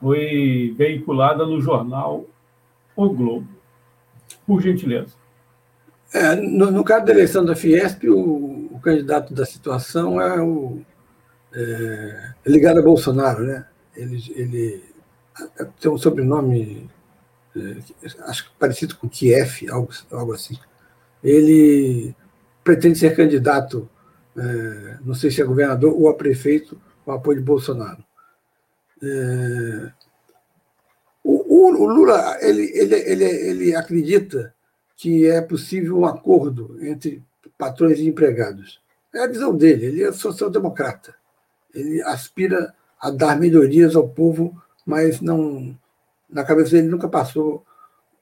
foi 0.00 0.74
veiculada 0.76 1.44
no 1.44 1.60
jornal 1.60 2.24
O 2.96 3.10
Globo. 3.10 3.46
Por 4.46 4.62
gentileza. 4.62 5.14
É, 6.12 6.34
no, 6.34 6.70
no, 6.70 6.82
caso 6.82 7.04
da 7.04 7.12
eleição 7.12 7.44
da 7.44 7.54
Fiesp, 7.54 8.08
o, 8.08 8.68
o 8.72 8.80
candidato 8.80 9.34
da 9.34 9.44
situação 9.44 10.20
é 10.20 10.40
o 10.40 10.80
é, 11.52 12.32
é 12.44 12.50
ligado 12.50 12.78
a 12.78 12.82
Bolsonaro, 12.82 13.44
né? 13.44 13.66
Ele, 13.94 14.22
ele 14.34 14.84
tem 15.80 15.90
um 15.90 15.98
sobrenome, 15.98 16.88
é, 17.54 17.76
acho 18.28 18.44
que 18.44 18.50
parecido 18.58 18.96
com 18.96 19.08
Kiev, 19.08 19.68
algo, 19.68 19.90
algo 20.10 20.32
assim. 20.32 20.56
Ele 21.22 22.14
pretende 22.64 22.98
ser 22.98 23.14
candidato, 23.16 23.88
é, 24.36 24.98
não 25.04 25.14
sei 25.14 25.30
se 25.30 25.42
é 25.42 25.44
governador 25.44 25.92
ou 25.94 26.08
a 26.08 26.14
prefeito, 26.14 26.80
com 27.06 27.12
apoio 27.12 27.38
de 27.38 27.44
Bolsonaro. 27.44 28.04
É... 29.00 29.92
O, 31.22 31.70
o, 31.70 31.82
o, 31.82 31.86
Lula 31.86 32.36
ele, 32.40 32.70
ele, 32.74 32.94
ele, 32.94 33.24
ele 33.24 33.76
acredita 33.76 34.54
que 34.96 35.26
é 35.26 35.40
possível 35.40 35.98
um 35.98 36.06
acordo 36.06 36.76
entre 36.84 37.22
patrões 37.56 37.98
e 37.98 38.08
empregados. 38.08 38.80
É 39.14 39.20
a 39.20 39.28
visão 39.28 39.56
dele, 39.56 39.86
ele 39.86 40.04
é 40.04 40.12
social-democrata. 40.12 41.14
Ele 41.72 42.02
aspira 42.02 42.74
a 43.00 43.10
dar 43.10 43.38
melhorias 43.38 43.94
ao 43.94 44.08
povo, 44.08 44.60
mas 44.84 45.20
não 45.20 45.76
na 46.28 46.44
cabeça 46.44 46.72
dele 46.72 46.88
nunca 46.88 47.08
passou 47.08 47.64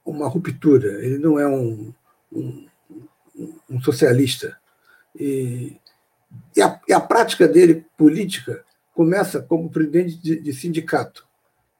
uma 0.05 0.29
ruptura. 0.29 1.05
Ele 1.05 1.19
não 1.19 1.39
é 1.39 1.47
um, 1.47 1.93
um, 2.33 2.67
um 3.71 3.81
socialista. 3.81 4.59
E, 5.19 5.77
e, 6.57 6.63
a, 6.63 6.81
e, 6.89 6.93
a, 6.93 7.01
prática 7.01 7.47
dele 7.47 7.87
política 7.97 8.65
começa 8.95 9.43
como 9.43 9.69
presidente 9.69 10.17
de, 10.17 10.41
de 10.41 10.53
sindicato. 10.53 11.27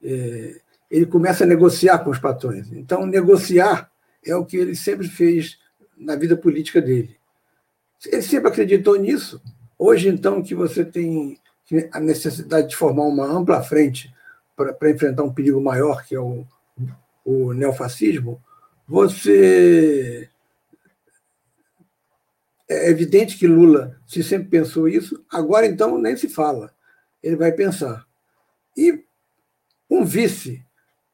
É, 0.03 0.59
ele 0.91 1.05
começa 1.05 1.43
a 1.43 1.47
negociar 1.47 1.99
com 1.99 2.11
os 2.11 2.19
patrões. 2.19 2.71
Então, 2.71 3.05
negociar 3.05 3.89
é 4.23 4.35
o 4.35 4.45
que 4.45 4.57
ele 4.57 4.75
sempre 4.75 5.07
fez 5.07 5.57
na 5.97 6.15
vida 6.15 6.35
política 6.35 6.81
dele. 6.81 7.17
Ele 8.05 8.21
sempre 8.21 8.49
acreditou 8.49 8.97
nisso. 8.97 9.41
Hoje, 9.79 10.09
então, 10.09 10.43
que 10.43 10.53
você 10.53 10.85
tem 10.85 11.39
a 11.91 11.99
necessidade 11.99 12.69
de 12.69 12.75
formar 12.75 13.03
uma 13.03 13.25
ampla 13.25 13.63
frente 13.63 14.13
para 14.55 14.91
enfrentar 14.91 15.23
um 15.23 15.33
perigo 15.33 15.59
maior, 15.59 16.05
que 16.05 16.15
é 16.15 16.19
o, 16.19 16.45
o 17.23 17.53
neofascismo, 17.53 18.41
você. 18.87 20.29
É 22.67 22.89
evidente 22.89 23.37
que 23.37 23.47
Lula 23.47 23.99
se 24.07 24.23
sempre 24.23 24.47
pensou 24.47 24.87
isso, 24.87 25.23
agora 25.31 25.67
então 25.67 25.99
nem 25.99 26.17
se 26.17 26.27
fala 26.27 26.73
ele 27.25 27.35
vai 27.35 27.51
pensar. 27.51 28.05
E 28.77 29.03
um 29.89 30.05
vice 30.05 30.63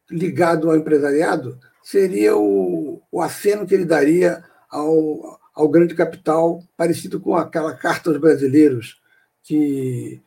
ligado 0.10 0.70
ao 0.70 0.76
empresariado 0.76 1.58
seria 1.82 2.36
o, 2.36 3.02
o 3.10 3.22
aceno 3.22 3.66
que 3.66 3.74
ele 3.74 3.86
daria 3.86 4.44
ao, 4.70 5.40
ao 5.56 5.70
grande 5.70 5.96
capital, 5.96 6.62
parecido 6.76 7.18
com 7.20 7.36
aquela 7.36 7.74
carta 7.74 8.10
aos 8.10 8.20
brasileiros 8.20 9.02
que 9.42 10.22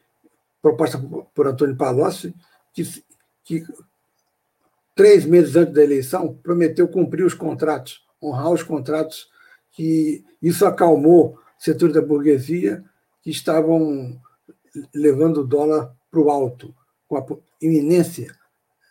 proposta 0.62 0.98
por 1.34 1.46
Antônio 1.46 1.76
Palocci, 1.76 2.34
que, 2.72 2.82
que 3.44 3.66
três 4.94 5.26
meses 5.26 5.54
antes 5.54 5.74
da 5.74 5.84
eleição 5.84 6.34
prometeu 6.42 6.88
cumprir 6.88 7.24
os 7.24 7.34
contratos, 7.34 8.02
honrar 8.22 8.50
os 8.50 8.62
contratos, 8.62 9.28
que 9.70 10.24
isso 10.40 10.64
acalmou 10.64 11.38
setores 11.58 11.94
da 11.94 12.00
burguesia 12.00 12.82
que 13.22 13.30
estavam 13.30 14.18
levando 14.94 15.38
o 15.38 15.46
dólar 15.46 15.94
para 16.10 16.20
o 16.20 16.30
alto, 16.30 16.74
com 17.08 17.16
a 17.16 17.26
iminência, 17.60 18.34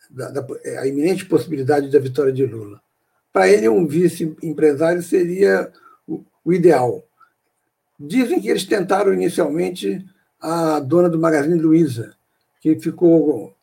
da, 0.09 0.29
da, 0.29 0.45
é, 0.63 0.77
a 0.77 0.87
iminente 0.87 1.25
possibilidade 1.25 1.89
da 1.89 1.99
vitória 1.99 2.31
de 2.31 2.45
Lula. 2.45 2.81
Para 3.31 3.49
ele, 3.49 3.67
um 3.67 3.87
vice-empresário 3.87 5.01
seria 5.01 5.71
o, 6.07 6.23
o 6.45 6.53
ideal. 6.53 7.03
Dizem 7.99 8.39
que 8.39 8.47
eles 8.47 8.65
tentaram 8.65 9.13
inicialmente 9.13 10.05
a 10.39 10.79
dona 10.79 11.09
do 11.09 11.17
Magazine 11.17 11.59
Luiza, 11.59 12.15
que 12.61 12.79
ficou 12.79 13.55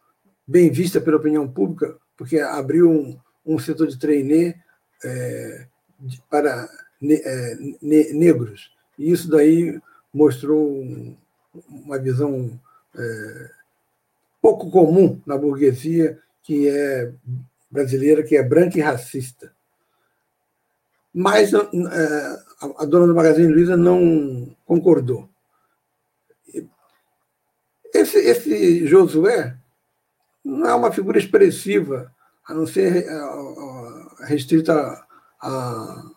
bem 0.46 0.70
vista 0.70 1.00
pela 1.00 1.18
opinião 1.18 1.46
pública, 1.46 1.96
porque 2.16 2.38
abriu 2.40 2.90
um, 2.90 3.18
um 3.46 3.59
setor 3.59 3.87
de 3.87 3.98
trainee 3.98 4.56
é, 5.04 5.66
para 6.28 6.68
ne, 7.00 7.14
é, 7.14 7.56
ne, 7.80 8.12
negros. 8.12 8.72
E 8.98 9.12
isso 9.12 9.30
daí 9.30 9.80
mostrou 10.12 10.68
um, 10.68 11.16
uma 11.68 11.98
visão 11.98 12.58
é, 12.94 13.50
pouco 14.40 14.70
comum 14.70 15.20
na 15.26 15.36
burguesia 15.36 16.18
que 16.42 16.68
é 16.68 17.12
brasileira, 17.70 18.22
que 18.22 18.36
é 18.36 18.42
branca 18.42 18.78
e 18.78 18.82
racista. 18.82 19.52
Mas 21.12 21.52
é, 21.52 21.58
a 22.78 22.84
dona 22.84 23.06
do 23.06 23.14
Magazine 23.14 23.52
Luiza 23.52 23.76
não 23.76 24.54
concordou. 24.64 25.28
Esse, 27.92 28.18
esse 28.18 28.86
Josué 28.86 29.56
não 30.44 30.66
é 30.66 30.74
uma 30.74 30.92
figura 30.92 31.18
expressiva, 31.18 32.14
a 32.46 32.54
não 32.54 32.66
ser 32.66 33.04
é, 33.04 34.26
restrita 34.26 35.04
a 35.40 36.10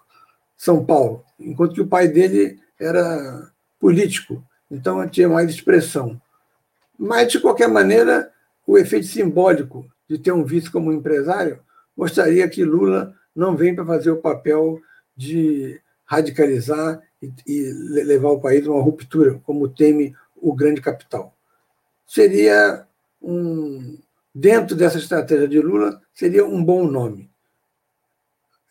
São 0.55 0.85
Paulo, 0.85 1.25
enquanto 1.39 1.73
que 1.73 1.81
o 1.81 1.87
pai 1.87 2.07
dele 2.07 2.59
era 2.79 3.51
político, 3.79 4.43
então 4.73 5.07
tinha 5.07 5.29
mais 5.29 5.49
expressão. 5.51 6.19
Mas, 6.97 7.31
de 7.31 7.39
qualquer 7.39 7.67
maneira, 7.67 8.31
o 8.65 8.75
efeito 8.77 9.05
simbólico 9.05 9.86
de 10.09 10.17
ter 10.17 10.31
um 10.31 10.43
vice 10.43 10.69
como 10.71 10.91
empresário 10.91 11.59
mostraria 11.95 12.49
que 12.49 12.63
Lula 12.63 13.15
não 13.36 13.55
vem 13.55 13.75
para 13.75 13.86
fazer 13.86 14.09
o 14.09 14.17
papel 14.17 14.81
de 15.15 15.79
radicalizar 16.05 17.01
e, 17.21 17.31
e 17.45 17.71
levar 18.03 18.29
o 18.29 18.41
país 18.41 18.65
a 18.67 18.71
uma 18.71 18.81
ruptura, 18.81 19.39
como 19.45 19.69
teme 19.69 20.15
o 20.36 20.53
grande 20.55 20.81
capital. 20.81 21.36
Seria 22.07 22.88
um, 23.21 23.97
dentro 24.33 24.75
dessa 24.75 24.97
estratégia 24.97 25.47
de 25.47 25.59
Lula, 25.59 26.01
seria 26.15 26.45
um 26.45 26.63
bom 26.63 26.88
nome. 26.88 27.29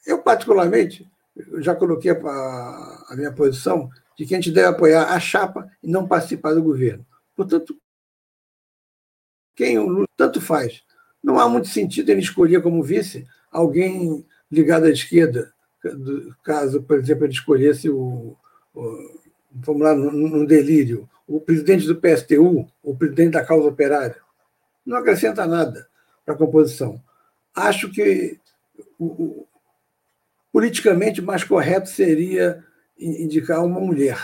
Eu, 0.05 0.19
particularmente, 0.19 1.09
já 1.59 1.77
coloquei 1.77 2.11
a, 2.11 3.05
a 3.09 3.15
minha 3.17 3.33
posição 3.33 3.89
de 4.23 4.29
que 4.29 4.35
a 4.35 4.39
gente 4.39 4.53
deve 4.53 4.69
apoiar 4.69 5.13
a 5.13 5.19
chapa 5.19 5.69
e 5.83 5.91
não 5.91 6.07
participar 6.07 6.55
do 6.55 6.63
governo. 6.63 7.05
Portanto, 7.35 7.77
quem 9.57 9.77
o 9.79 9.87
Lula 9.87 10.07
tanto 10.17 10.41
faz. 10.41 10.85
Não 11.21 11.41
há 11.41 11.49
muito 11.49 11.67
sentido 11.67 12.09
ele 12.09 12.21
escolher 12.21 12.63
como 12.63 12.85
vice 12.85 13.27
alguém 13.51 14.25
ligado 14.51 14.85
à 14.85 14.91
esquerda, 14.91 15.53
caso, 16.45 16.83
por 16.83 16.99
exemplo, 16.99 17.25
ele 17.25 17.33
escolhesse 17.33 17.91
o, 17.91 18.37
o 18.73 19.21
vamos 19.51 19.83
lá, 19.83 19.93
num 19.93 20.45
delírio, 20.45 21.09
o 21.27 21.41
presidente 21.41 21.85
do 21.87 21.97
PSTU, 21.97 22.69
o 22.81 22.97
presidente 22.97 23.33
da 23.33 23.45
causa 23.45 23.69
operária. 23.69 24.17
Não 24.87 24.99
acrescenta 24.99 25.47
nada 25.47 25.89
para 26.25 26.35
a 26.35 26.39
composição. 26.39 27.03
Acho 27.55 27.91
que 27.91 28.39
o, 28.99 29.07
o, 29.07 29.49
politicamente 30.53 31.21
mais 31.21 31.43
correto 31.43 31.89
seria 31.89 32.65
indicar 33.05 33.65
uma 33.65 33.81
mulher, 33.81 34.19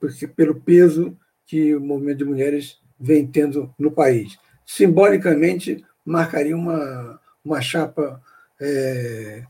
porque, 0.00 0.26
pelo 0.26 0.60
peso 0.60 1.16
que 1.46 1.74
o 1.74 1.80
movimento 1.80 2.18
de 2.18 2.24
mulheres 2.24 2.78
vem 2.98 3.26
tendo 3.26 3.72
no 3.78 3.90
país. 3.90 4.38
Simbolicamente, 4.66 5.84
marcaria 6.04 6.56
uma, 6.56 7.20
uma 7.44 7.60
chapa 7.60 8.20
é, 8.60 9.44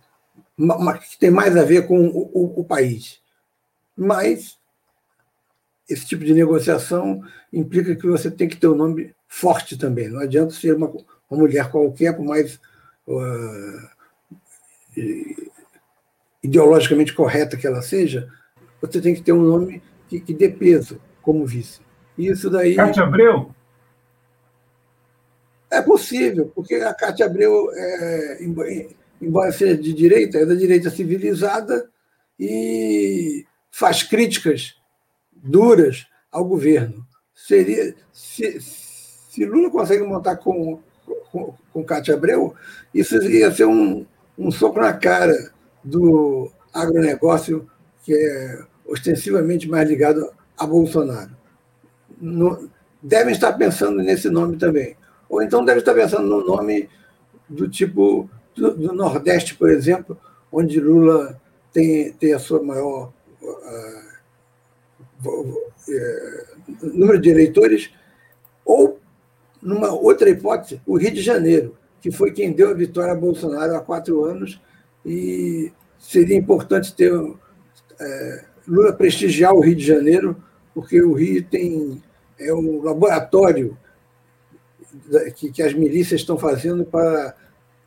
uma, 0.56 0.98
que 0.98 1.18
tem 1.18 1.30
mais 1.30 1.56
a 1.56 1.64
ver 1.64 1.86
com 1.86 2.08
o, 2.08 2.30
o, 2.32 2.60
o 2.60 2.64
país. 2.64 3.20
Mas 3.96 4.58
esse 5.88 6.06
tipo 6.06 6.24
de 6.24 6.34
negociação 6.34 7.22
implica 7.52 7.96
que 7.96 8.06
você 8.06 8.30
tem 8.30 8.48
que 8.48 8.56
ter 8.56 8.68
um 8.68 8.74
nome 8.74 9.14
forte 9.26 9.76
também. 9.76 10.08
Não 10.08 10.20
adianta 10.20 10.52
ser 10.52 10.74
uma, 10.74 10.88
uma 11.30 11.40
mulher 11.40 11.70
qualquer, 11.70 12.14
por 12.14 12.24
mais 12.24 12.60
uh, 13.06 13.88
ideologicamente 16.42 17.14
correta 17.14 17.56
que 17.56 17.66
ela 17.66 17.82
seja, 17.82 18.30
você 18.80 19.00
tem 19.00 19.14
que 19.14 19.22
ter 19.22 19.32
um 19.32 19.42
nome 19.42 19.82
que, 20.08 20.20
que 20.20 20.32
dê 20.32 20.48
peso 20.48 21.00
como 21.22 21.46
vice. 21.46 21.80
Isso 22.16 22.50
daí. 22.50 22.74
Cátia 22.74 23.04
Abreu? 23.04 23.54
É 25.70 25.82
possível, 25.82 26.50
porque 26.54 26.76
a 26.76 26.94
Cátia 26.94 27.26
Abreu, 27.26 27.70
é, 27.74 28.38
embora 29.20 29.52
seja 29.52 29.76
de 29.76 29.92
direita, 29.92 30.38
é 30.38 30.46
da 30.46 30.54
direita 30.54 30.88
civilizada 30.90 31.90
e 32.40 33.44
faz 33.70 34.02
críticas 34.02 34.76
duras 35.32 36.06
ao 36.32 36.44
governo. 36.44 37.06
Seria, 37.34 37.94
se, 38.12 38.60
se 38.60 39.44
Lula 39.44 39.70
consegue 39.70 40.02
montar 40.02 40.36
com, 40.36 40.80
com, 41.30 41.54
com 41.72 41.84
Cátia 41.84 42.14
Abreu, 42.14 42.54
isso 42.94 43.22
ia 43.22 43.50
ser 43.50 43.66
um, 43.66 44.06
um 44.36 44.50
soco 44.50 44.80
na 44.80 44.94
cara 44.94 45.52
do 45.84 46.50
agronegócio, 46.72 47.68
que 48.08 48.14
é 48.14 48.64
ostensivamente 48.86 49.68
mais 49.68 49.86
ligado 49.86 50.32
a 50.56 50.66
Bolsonaro. 50.66 51.30
No, 52.18 52.70
devem 53.02 53.34
estar 53.34 53.52
pensando 53.52 53.98
nesse 53.98 54.30
nome 54.30 54.56
também. 54.56 54.96
Ou 55.28 55.42
então 55.42 55.62
devem 55.62 55.80
estar 55.80 55.92
pensando 55.92 56.26
no 56.26 56.42
nome 56.42 56.88
do 57.46 57.68
tipo 57.68 58.26
do, 58.54 58.74
do 58.74 58.94
Nordeste, 58.94 59.56
por 59.56 59.68
exemplo, 59.68 60.18
onde 60.50 60.80
Lula 60.80 61.38
tem, 61.70 62.10
tem 62.14 62.32
a 62.32 62.38
sua 62.38 62.62
maior 62.62 63.12
uh, 63.42 64.08
número 66.82 67.20
de 67.20 67.28
eleitores, 67.28 67.90
ou, 68.64 68.98
numa 69.60 69.92
outra 69.92 70.30
hipótese, 70.30 70.80
o 70.86 70.96
Rio 70.96 71.12
de 71.12 71.20
Janeiro, 71.20 71.76
que 72.00 72.10
foi 72.10 72.32
quem 72.32 72.52
deu 72.52 72.70
a 72.70 72.74
vitória 72.74 73.12
a 73.12 73.16
Bolsonaro 73.16 73.76
há 73.76 73.80
quatro 73.80 74.24
anos, 74.24 74.58
e 75.04 75.70
seria 75.98 76.38
importante 76.38 76.94
ter 76.94 77.12
é, 78.00 78.44
Lula 78.66 78.92
prestigiar 78.92 79.54
o 79.54 79.60
Rio 79.60 79.76
de 79.76 79.86
Janeiro, 79.86 80.36
porque 80.74 81.00
o 81.00 81.12
Rio 81.12 81.42
tem 81.44 82.02
é 82.38 82.54
um 82.54 82.82
laboratório 82.82 83.76
que, 85.34 85.50
que 85.50 85.62
as 85.62 85.74
milícias 85.74 86.20
estão 86.20 86.38
fazendo 86.38 86.84
para, 86.84 87.34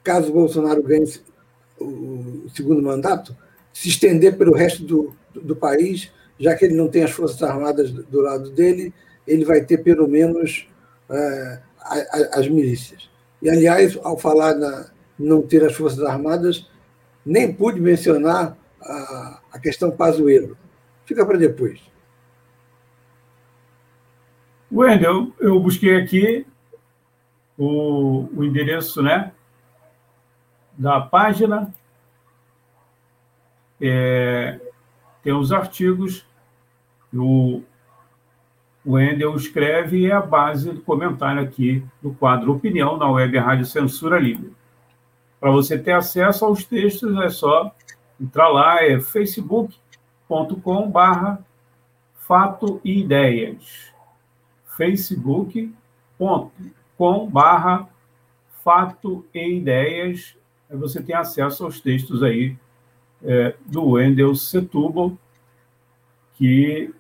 caso 0.04 0.32
Bolsonaro 0.32 0.84
ganhe 0.84 1.06
o 1.80 2.50
segundo 2.54 2.82
mandato, 2.82 3.36
se 3.74 3.90
estender 3.90 4.38
pelo 4.38 4.54
resto 4.54 4.84
do, 4.84 5.16
do 5.34 5.56
país, 5.56 6.12
já 6.40 6.56
que 6.56 6.66
ele 6.66 6.76
não 6.76 6.88
tem 6.88 7.04
as 7.04 7.12
Forças 7.12 7.42
Armadas 7.42 7.92
do 7.92 8.20
lado 8.20 8.50
dele, 8.52 8.94
ele 9.26 9.46
vai 9.46 9.62
ter 9.64 9.78
pelo 9.80 10.08
menos 10.08 10.68
é, 11.10 11.60
as 12.34 12.48
milícias. 12.48 13.10
E, 13.42 13.50
aliás, 13.50 13.98
ao 14.04 14.18
falar 14.18 14.56
na 14.56 14.92
não 15.18 15.42
ter 15.42 15.64
as 15.64 15.74
Forças 15.74 16.04
Armadas, 16.04 16.68
nem 17.26 17.54
pude 17.54 17.80
mencionar 17.80 18.58
a, 18.82 19.41
a 19.52 19.60
questão 19.60 19.92
Pazuello. 19.92 20.58
Fica 21.06 21.26
para 21.26 21.38
depois. 21.38 21.82
Wendel, 24.72 25.34
eu 25.40 25.60
busquei 25.60 25.98
aqui 25.98 26.46
o, 27.58 28.30
o 28.34 28.44
endereço 28.44 29.02
né, 29.02 29.34
da 30.78 31.02
página, 31.02 31.74
é, 33.80 34.60
tem 35.22 35.34
os 35.34 35.52
artigos, 35.52 36.26
o, 37.14 37.62
o 38.86 38.98
escreve 39.36 40.00
e 40.00 40.06
é 40.06 40.14
a 40.14 40.22
base 40.22 40.72
do 40.72 40.82
comentário 40.82 41.42
aqui 41.42 41.84
do 42.02 42.14
quadro 42.14 42.54
Opinião 42.54 42.98
na 42.98 43.10
Web 43.10 43.38
Rádio 43.38 43.66
Censura 43.66 44.18
Livre. 44.18 44.54
Para 45.40 45.52
você 45.52 45.78
ter 45.78 45.92
acesso 45.92 46.46
aos 46.46 46.64
textos, 46.64 47.16
é 47.20 47.30
só 47.30 47.76
entrar 48.22 48.50
lá, 48.50 48.84
é 48.84 49.00
facebook.com 49.00 50.90
barra 50.90 51.44
fato 52.14 52.80
e 52.86 53.00
ideias. 53.00 53.92
facebook.com 54.78 57.30
barra 57.30 57.90
fato 58.64 59.26
e 59.34 59.58
ideias. 59.58 60.38
Aí 60.70 60.78
você 60.78 61.02
tem 61.02 61.16
acesso 61.16 61.66
aos 61.66 61.82
textos 61.82 62.22
aí 62.22 62.56
é, 63.24 63.56
do 63.66 63.92
Wendel 63.92 64.36
Setúbal, 64.36 65.18
que 66.36 66.94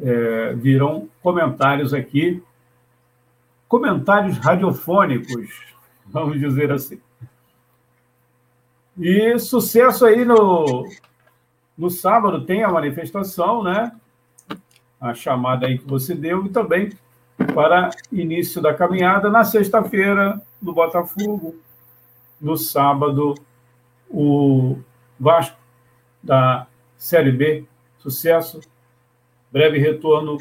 é, 0.00 0.54
viram 0.54 1.08
comentários 1.22 1.92
aqui, 1.92 2.42
comentários 3.66 4.38
radiofônicos, 4.38 5.74
vamos 6.06 6.38
dizer 6.38 6.70
assim. 6.70 7.00
E 9.00 9.38
sucesso 9.38 10.04
aí 10.04 10.26
no, 10.26 10.86
no 11.76 11.88
sábado 11.88 12.44
tem 12.44 12.62
a 12.62 12.68
manifestação, 12.68 13.62
né? 13.62 13.92
A 15.00 15.14
chamada 15.14 15.66
aí 15.66 15.78
que 15.78 15.88
você 15.88 16.14
deu, 16.14 16.44
e 16.44 16.50
também 16.50 16.92
para 17.54 17.88
início 18.12 18.60
da 18.60 18.74
caminhada 18.74 19.30
na 19.30 19.42
sexta-feira 19.42 20.42
no 20.60 20.74
Botafogo, 20.74 21.56
no 22.38 22.58
sábado 22.58 23.34
o 24.10 24.76
Vasco 25.18 25.56
da 26.22 26.66
Série 26.98 27.32
B, 27.32 27.64
sucesso, 27.96 28.60
breve 29.50 29.78
retorno 29.78 30.36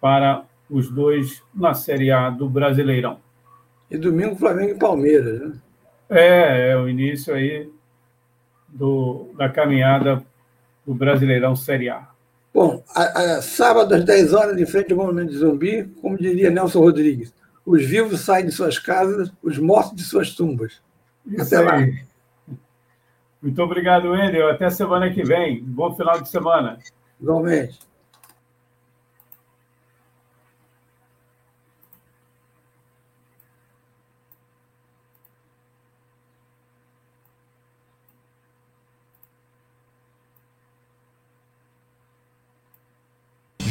para 0.00 0.44
os 0.68 0.90
dois 0.90 1.44
na 1.54 1.74
Série 1.74 2.10
A 2.10 2.28
do 2.28 2.48
Brasileirão. 2.48 3.20
E 3.88 3.96
domingo 3.96 4.34
Flamengo 4.34 4.72
e 4.72 4.78
Palmeiras, 4.78 5.40
né? 5.40 5.58
É, 6.08 6.70
é 6.70 6.76
o 6.76 6.88
início 6.88 7.32
aí 7.32 7.70
do, 8.72 9.30
da 9.36 9.48
caminhada 9.48 10.22
do 10.86 10.94
Brasileirão 10.94 11.54
Série 11.54 11.88
A. 11.88 12.08
Bom, 12.52 12.82
a, 12.94 13.02
a, 13.02 13.42
sábado 13.42 13.94
às 13.94 14.04
10 14.04 14.32
horas, 14.32 14.60
em 14.60 14.66
frente 14.66 14.92
ao 14.92 14.98
Monumento 14.98 15.30
de 15.30 15.38
Zumbi, 15.38 15.84
como 16.00 16.18
diria 16.18 16.50
Nelson 16.50 16.80
Rodrigues, 16.80 17.32
os 17.64 17.84
vivos 17.84 18.20
saem 18.20 18.46
de 18.46 18.52
suas 18.52 18.78
casas, 18.78 19.32
os 19.42 19.58
mortos 19.58 19.94
de 19.96 20.02
suas 20.02 20.34
tumbas. 20.34 20.82
Isso 21.26 21.54
Até 21.54 21.56
aí. 21.58 21.64
lá. 21.64 22.56
Muito 23.40 23.62
obrigado, 23.62 24.10
Wendel. 24.10 24.50
Até 24.50 24.68
semana 24.68 25.10
que 25.12 25.22
vem. 25.22 25.62
Bom 25.62 25.94
final 25.94 26.20
de 26.20 26.28
semana. 26.28 26.78
Igualmente. 27.20 27.78